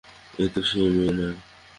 [0.33, 1.35] এ তো সেই মেয়ে নয়।